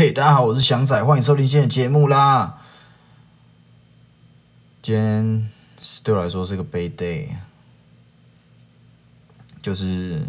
[0.00, 2.62] 嘿，大家好，我是翔仔，欢迎收听今天的节目啦。
[4.80, 5.50] 今天
[6.02, 7.28] 对我来说是个 bad day，
[9.60, 10.22] 就是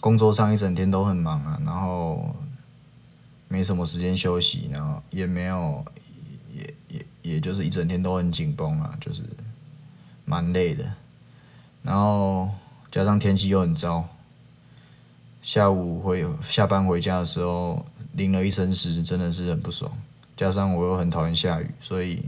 [0.00, 2.34] 工作上一整天都很忙啊，然后
[3.46, 5.84] 没什么时间休息，然后也没有，
[6.52, 9.22] 也也也就是一整天都很紧绷啊，就是
[10.24, 10.84] 蛮累的。
[11.84, 12.50] 然后
[12.90, 14.08] 加上天气又很糟。
[15.46, 19.88] 下午回下班回家的时候淋了一身湿，真的是很不爽。
[20.36, 22.20] 加上我又很讨厌下雨，所以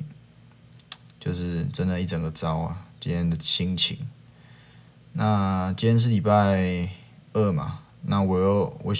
[1.18, 2.86] 就是真的一整个糟啊！
[3.00, 3.98] 今天的心情。
[5.14, 6.88] 那今天是礼拜
[7.32, 8.94] 二嘛，那我又我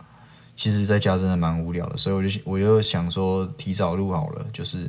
[0.56, 4.46] 其实在家真的蛮无聊的，所以我就我就想说提早录好了。
[4.50, 4.88] 就是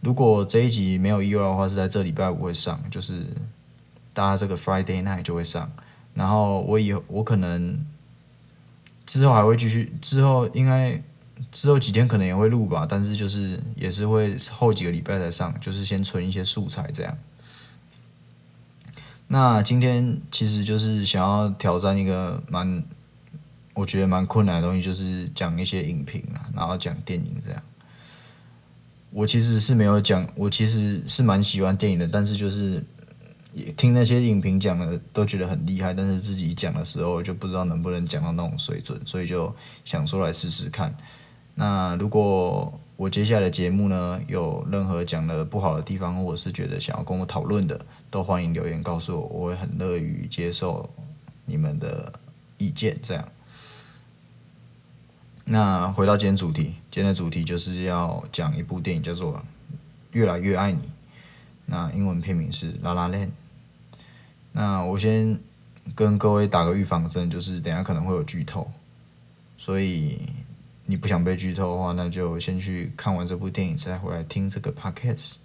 [0.00, 3.26] 如果这一集没有意外的话，是在这礼拜五会上，就是
[4.14, 5.70] 大家这个 Friday night 就会上。
[6.14, 7.84] 然后我以后我可能。
[9.06, 11.02] 之后还会继续，之后应该
[11.52, 17.16] 之后几天可能也会录吧，但是就是也是会后几个礼拜才上，就是先存一些素材这样。
[19.28, 22.82] 那今天其实就是想要挑战一个蛮，
[23.74, 27.62] 我觉得蛮困难的东西，就是讲一些影评啊，然后讲电影这样。
[29.10, 32.84] 我其实是没有讲，我其实是蛮喜欢电影的，但是就是。
[33.54, 40.92] 也听那些影评讲的都觉得很厉害，但是自己讲的时候就不知道能不能讲到那种水准，所以就想说来试试看。
[41.54, 50.90] 那如果我接下来的节目呢有任何讲的不好的地方，或者是觉得想要跟我讨论的，都欢迎留言告诉我，我会很乐于接受
[51.46, 52.12] 你们的
[52.58, 52.98] 意见。
[53.04, 53.24] 这样。
[55.44, 59.34] 那回到今天主题，今天的主题就是要讲一部电影，叫做
[60.10, 60.82] 《越来越爱你》。
[61.66, 63.26] 那英文片名是《La La Land》。
[64.56, 65.36] 那我先
[65.96, 68.70] 跟各位打个预防针，就是等下可能会有剧透，
[69.58, 70.20] 所以
[70.86, 75.38] 你不想被剧透的话，那就先去看完这部电影再回来听这个 podcast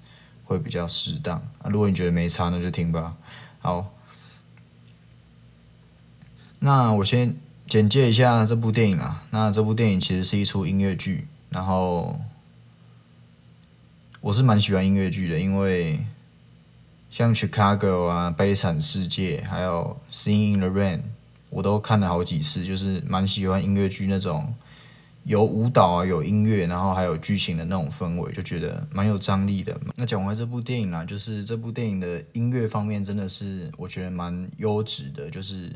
[0.45, 1.71] 会比较适当啊。
[1.71, 3.17] 如果你觉得没差，那就听吧。
[3.58, 3.92] 好，
[6.59, 7.36] 那我先
[7.67, 9.25] 简介一下这部电影啊。
[9.31, 12.21] 那这部电影其实是一出音乐剧，然后
[14.21, 15.99] 我是蛮喜欢音乐剧的，因为。
[17.09, 20.97] 像《Chicago》啊，《悲惨世界》还有《Sing in the Rain》，
[21.49, 24.53] 我都看了好几次，就是蛮喜欢音乐剧那种
[25.23, 29.75] 有舞蹈啊、有音乐，然后还有剧情的那种氛围，就觉得蛮有张力的。
[29.95, 35.71] 那讲完这部电影啊，就是这部电影的音乐方面真的是我觉得蛮优质的，就是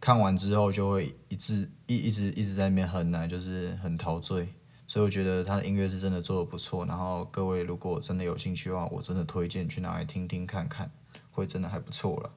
[0.00, 4.46] 看完之后就会一直一一直一直在那边哼啊，就是很陶醉。
[4.90, 10.90] 所以我觉得他的音乐是真的做的不错，然后各位如果真的有兴趣的话，我真的推荐去拿来听听看看，
[11.30, 12.32] 会真的还不错了。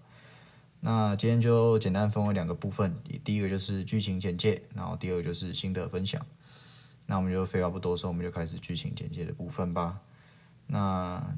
[0.79, 6.23] 那今天就简单分为两个部分，第一个就是剧情简介，然后第二个就是心得分享。
[7.07, 9.99] 那我们就废话不多说，我们就开始剧情简介的部分吧。
[10.67, 11.35] 那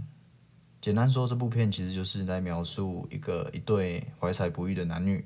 [0.81, 5.23] 简单说，这部片其实就是来描述一个一对怀才不遇的男女。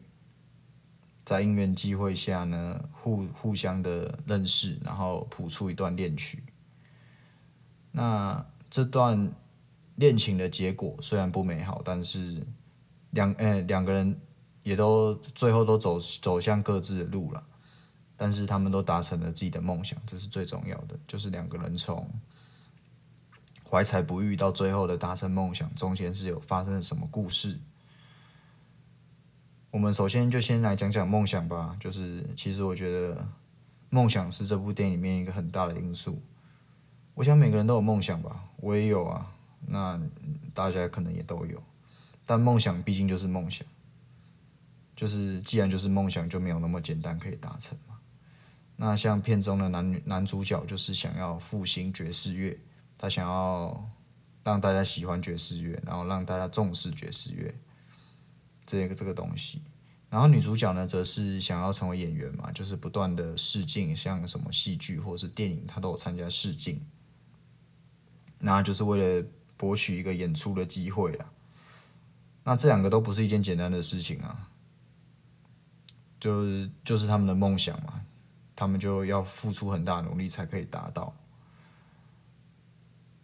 [1.30, 6.42] 在因缘机会下呢，互互相的认识，然后谱出一段恋曲。
[7.92, 9.32] 那这段
[9.94, 12.42] 恋情的结果虽然不美好，但是
[13.12, 14.20] 两呃两个人
[14.64, 17.44] 也都最后都走走向各自的路了。
[18.18, 20.98] 但是他们都达成了自己的梦想，这是最重要的。
[21.08, 22.10] 就是两个人从
[23.70, 27.60] 怀才不遇到最后的达成梦想，中间是有发生了什么故事？
[29.72, 31.76] 我们首先就先来讲讲梦想吧。
[31.80, 33.28] 就是其实我觉得
[33.90, 36.22] 梦想是这部电影里面一个很大的因素。
[37.14, 39.32] 我想每个人都有梦想吧，我也有啊。
[39.68, 40.00] 那
[40.54, 41.62] 大家可能也都有。
[42.26, 43.68] 但梦想毕竟就是梦想，
[44.96, 47.98] 就是既然就是梦想，就没有那么简单可以达成嘛。
[48.76, 52.58] 那像片中的男女男主角就是想要复兴爵士乐，
[52.98, 53.90] 他想要
[54.44, 57.54] 让大家喜欢爵士乐，然后让大家重视爵士乐。
[58.70, 59.60] 这个这个东西，
[60.12, 66.80] 然后女主角呢，则是想要成为演员嘛，就是不断的试镜，像什么戏剧或者是电影，她都有参加试镜，
[68.38, 69.28] 那就是为了
[69.58, 71.26] 博取一个演出的机会啦。
[72.44, 74.48] 那这两个都不是一件简单的事情啊，
[76.20, 78.00] 就是就是他们的梦想嘛，
[78.56, 81.12] 他们就要付出很大努力才可以达到。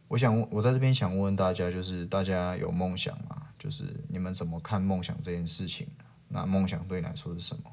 [0.08, 3.35] 我想，我在这边想问问大家，就是大家有梦想吗？
[3.58, 5.88] 就是你们怎么看梦想这件事情？
[6.28, 7.72] 那梦想对你来说是什么？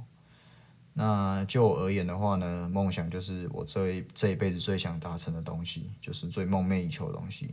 [0.94, 7.50] 那就我而言的话呢，梦想就是我这一这一辈子最想达成的东西，就是最梦寐以求的东西。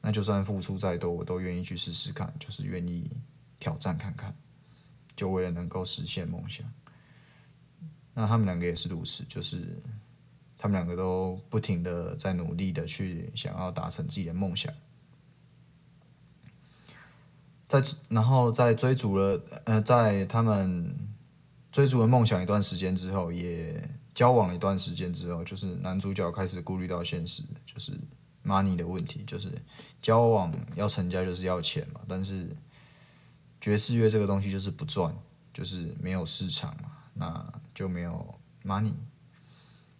[0.00, 3.10] 那就算付出再多，我都愿意去试试看，就是愿意
[3.58, 4.34] 挑战看看，
[5.14, 6.66] 就为了能够实现梦想。
[8.14, 9.78] 那他们两个也是如此，就是
[10.56, 14.72] 他们两个都不停的在努力的去想要达成自己的梦想。
[17.70, 20.92] 在然后在追逐了呃，在他们
[21.70, 23.80] 追逐了梦想一段时间之后，也
[24.12, 27.92] 交往了一段时间之后，就是男主角开始顾虑到现实，就是
[28.44, 29.52] money 的问题，就是
[30.02, 32.48] 交往要成家就是要钱嘛，但是
[33.60, 35.14] 爵士乐这个东西就是不赚，
[35.54, 38.34] 就是没有市场嘛，那就没有
[38.64, 38.94] money，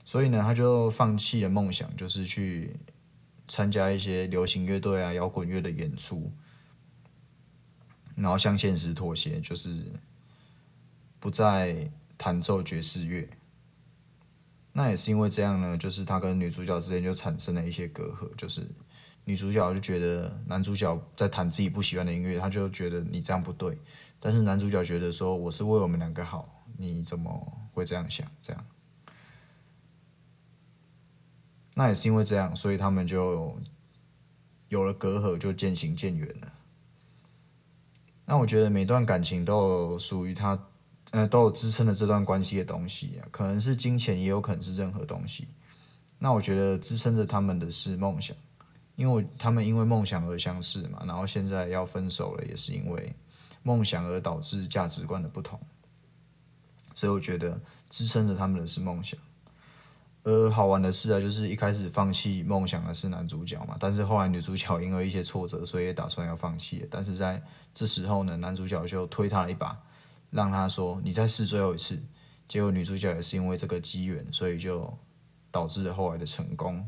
[0.04, 2.74] 所以呢，他就放弃了梦想，就是去
[3.46, 6.32] 参加一些流行乐队啊、摇滚乐的演出。
[8.20, 9.82] 然后向现实妥协，就是
[11.18, 13.26] 不再弹奏爵士乐。
[14.72, 18.64] 那也是因为这样呢，就是他跟女主角之间就产生了一些隔阂，就是
[19.24, 23.78] 女主角就觉得男主角在弹自己不喜欢的音乐，他就觉得你这样不对。
[24.20, 27.30] 但是男主角觉得说我是为我们两个好，你怎么
[27.72, 28.30] 会这样想？
[28.42, 28.66] 这样，
[31.74, 33.58] 那也是因为这样，所以他们就
[34.68, 36.52] 有了隔阂，就渐行渐远了。
[38.30, 40.56] 那我觉得每段感情都有属于他，
[41.10, 45.48] 呃，都有支撑的这段关系的东西，可能是金钱，也有可能是任何东西。
[46.16, 48.36] 那我觉得支撑着他们的是梦想，
[48.94, 53.12] 因为他们因为梦想而相识嘛，然后现在要分手了，也是因为
[53.64, 55.58] 梦想而导致价值观的不同。
[56.94, 59.18] 所以我觉得支撑着他们的是梦想。
[60.22, 66.86] 呃好玩的事啊，就是一开始放弃梦想的是男主角嘛，但是后来女主角因为一些挫折，所以也打算要放弃。
[66.90, 67.42] 但是在
[67.74, 69.80] 这时候呢，男主角就推他一把，
[70.30, 71.98] 让他说：“你再试最后一次。”
[72.46, 74.92] 结果女主角也是因为这个机缘，所以就
[75.50, 76.86] 导致了后来的成功。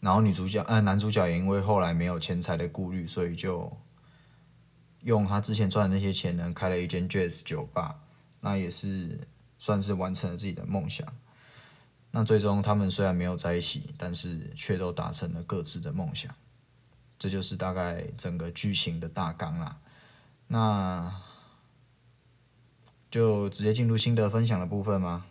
[0.00, 3.74] 然后女主角，呃，男主角也因为后来没有钱财的顾虑，所以就
[5.04, 7.98] 用他之前赚的那些钱呢，开了一间 Jazz 酒吧。
[8.40, 9.18] 那也是。
[9.62, 11.06] 算是完成了自己的梦想。
[12.10, 16.34] 那最终他们虽然没有在一起，但是却都达成了各自的梦想。
[17.16, 19.78] 这就是大概整个剧情的大纲啦。
[20.48, 21.14] 那
[23.08, 25.26] 就直接进入心得分享的部分吗？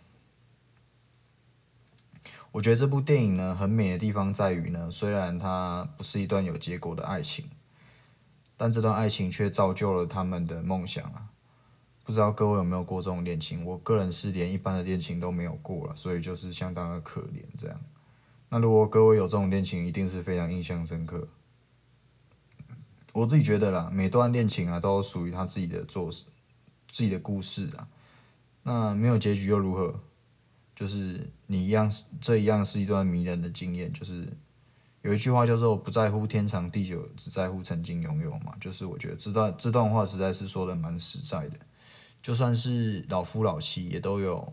[2.52, 7.50] 我觉得这部电影呢，很美的地方在于呢，虽然它不是一段有结果的爱情，
[8.56, 11.31] 但这段爱情却造就了他们的梦想啊。
[12.04, 13.64] 不知道各位有没有过这种恋情？
[13.64, 17.80] 我个人是连一般的恋情都没有过了，所以就是相当的可怜这样。
[18.48, 21.28] 那如果各位有这种恋情，一定是非常印象深刻。
[23.12, 26.24] 我自己觉得啦，每段恋情啊都属于他自己的做事、
[26.90, 27.86] 自己的故事啊。
[28.62, 30.00] 那没有结局又如何？
[30.74, 33.92] 就是你一样，这一样是一段迷人的经验。
[33.92, 34.26] 就是
[35.02, 38.54] 有一句话叫做“不在乎天长地久，只在乎曾经拥有”嘛。
[38.60, 41.58] 就是我觉得这段这段话实在是说的蛮实在的。
[42.22, 44.52] 就算是老夫老妻，也都有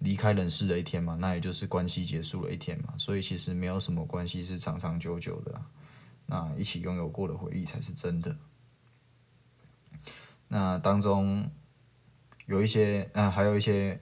[0.00, 5.62] 离开人世的一天嘛，那也就是关系结束了一天嘛，所以其实没有什么关系是长长久久的，
[6.26, 8.36] 那一起拥有过的回忆才是真的。
[10.48, 11.48] 那当中
[12.46, 14.00] 有一些，嗯，还有一些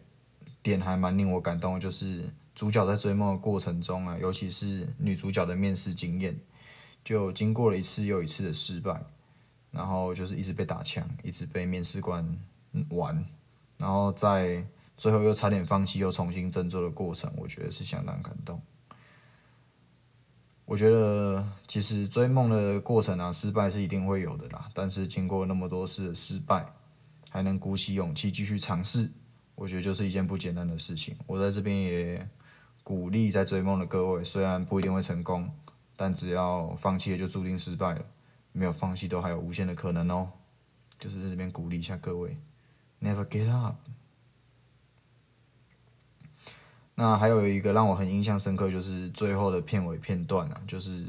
[0.62, 6.38] 点还蛮令我感动，就是主角在追梦的过程中啊，尤其是女主角的面试经验，
[7.04, 9.04] 就经过了一次又一次的失败。
[9.74, 12.24] 然后就是一直被打枪，一直被面试官
[12.90, 13.26] 玩，
[13.76, 14.64] 然后在
[14.96, 18.62] 最后又差点放弃，又重新振作的过程，我觉得是相当感动。
[20.64, 24.70] 我觉得其实追梦的过程啊，失败是一定会有的啦。
[24.72, 26.64] 但是经过那么多次的失败，
[27.28, 29.10] 还能鼓起勇气继续尝试，
[29.56, 31.16] 我觉得就是一件不简单的事情。
[31.26, 32.26] 我在这边也
[32.82, 35.52] 鼓励在追梦的各位，虽然不一定会成功，
[35.96, 38.06] 但只要放弃了，就注定失败了。
[38.56, 40.30] 没有放弃都还有无限的可能哦，
[41.00, 42.38] 就是在这边鼓励一下各位
[43.02, 43.74] ，Never get up。
[46.94, 51.06] 那还有一个让我很印象深刻，就是最后的片尾片段啊，就是，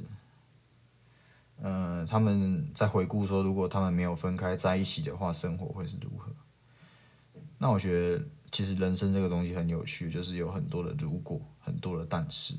[1.62, 6.32] 呃，他们在回顾说，如果他们没有分开在一起的话，生活会是如何？
[7.60, 12.56] 那我觉得，其实人生这个东西很有趣，就是有很多的如果，很多的但是。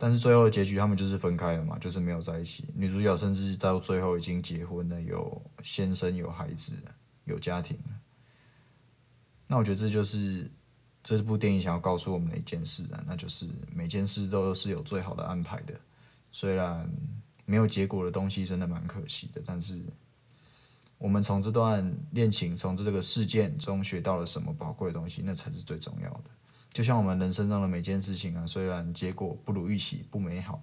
[0.00, 2.64] 但是最后的结局，他们就是分开了嘛，就是没有在一起。
[2.72, 6.72] 女主角甚至到最后已经结婚了，有先生、有孩子、
[7.24, 7.76] 有家庭。
[9.48, 10.48] 那我觉得这就是
[11.02, 15.74] 这部电影想要告诉我们的一件事啊，那就是每件事都是有最好的安排的。
[16.30, 16.88] 虽然
[17.44, 19.80] 没有结果的东西真的蛮可惜的，但是
[20.96, 26.24] 我们从这段恋情、从这个事件中学到了什么宝贵的东西，那才是最重要的。
[26.78, 30.62] 就像我们人生中的每件事情啊，虽然结果不如预期、不美好，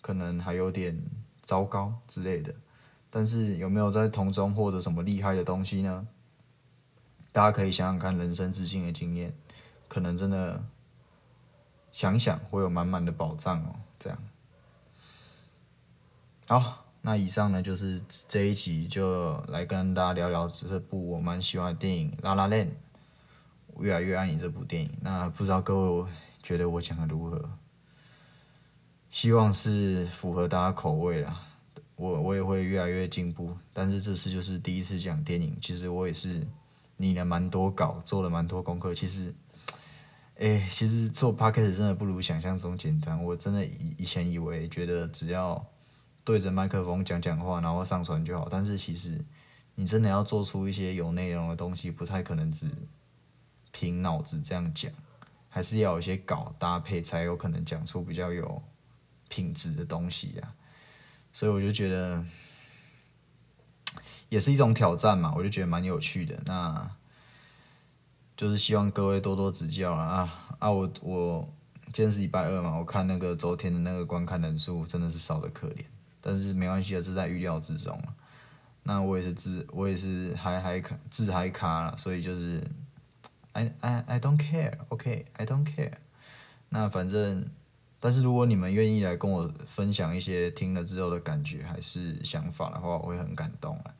[0.00, 0.98] 可能还有点
[1.44, 2.54] 糟糕之类的，
[3.10, 6.08] 但是有没有在从中获得什么厉害的东西呢？
[7.32, 9.34] 大家可以想想看，人生至今的经验，
[9.88, 10.64] 可能真的
[11.92, 13.76] 想想会有满满的宝藏哦。
[13.98, 14.18] 这样，
[16.48, 22.66] 好，那以上呢就是这一集，就来跟大家聊聊这部我蛮喜欢的电影《拉拉链》，
[23.80, 24.90] 越来越爱你这部电影。
[25.00, 26.10] 那不知道各位
[26.42, 27.50] 觉得我讲的如何？
[29.10, 31.42] 希望是符合大家口味啦。
[31.94, 36.46] 我我也会越来越进步，但是这次就是第一次讲电影，其实我也是
[36.98, 38.94] 拟了蛮多稿，做了蛮多功课。
[38.94, 39.34] 其实，
[40.38, 43.24] 哎，其实做 podcast 真的不如想象中简单。
[43.24, 45.64] 我真的以以前以为觉得只要
[46.22, 49.24] 对着麦克风讲讲话，然后上传就好，但是其实
[49.74, 52.68] 你真的要做出一些有内容的东西，不太可能只
[53.78, 54.90] 凭脑子这样讲，
[55.50, 58.62] 还是要有一些稿搭配，才有可能讲出比较有
[59.28, 60.54] 品质的东西呀。
[61.30, 62.24] 所以我就觉得
[64.30, 66.40] 也是一种挑战嘛，我就觉得蛮有趣的。
[66.46, 66.90] 那
[68.34, 70.70] 就是希望各位多多指教啊啊！
[70.70, 71.52] 我我
[71.92, 75.84] 今天是礼拜二嘛，我看那个昨天的那个观看人数真的是少的可怜，
[76.22, 78.00] 但是没关系的，是在预料之中
[78.84, 82.66] 那我也是自我也是还还卡自还卡了，所以就是
[83.56, 85.92] I I I don't care，OK，I don't care。
[86.68, 87.50] 那反正。
[87.98, 93.94] 但是如果你们愿意来跟我分享一些听了之后的感觉还是想法的话，我会很感动啊。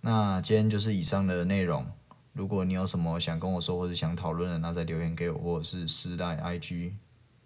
[0.00, 1.86] 那今天就是以上的内容。
[2.32, 6.94] 如果你有什么想跟我说或者想讨论的，那再留言给我，或者是私带 IG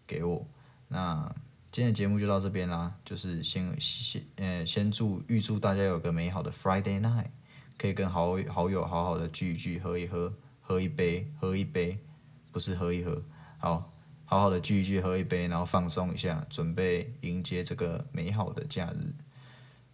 [0.06, 0.44] 给我。
[0.88, 1.32] 那
[1.70, 7.28] 今天的节目就到这边啦，就是先先呃先祝预祝大家有个美好的 Friday night，
[7.78, 10.32] 可以跟好好友好好的聚一聚，喝一喝，
[10.70, 11.98] 喝一杯，喝一杯，
[12.52, 13.20] 不是喝一喝，
[13.58, 13.92] 好。
[14.24, 19.12] 好好的聚一聚，喝一杯，然后放松一下，准备迎接这个美好的假日。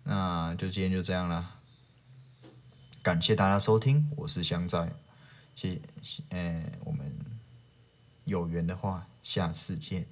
[0.04, 1.58] 那就今天就这样了，
[3.02, 4.92] 感谢大家收听，我是香仔，
[5.54, 7.10] 谢谢，呃，我们
[8.26, 10.06] 有缘的话，下次见。